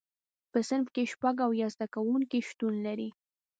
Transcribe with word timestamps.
په 0.51 0.59
صنف 0.69 0.87
کې 0.95 1.03
شپږ 1.11 1.35
اویا 1.47 1.67
زده 1.73 1.87
کوونکي 1.95 2.39
شتون 2.49 2.73
لري. 2.85 3.09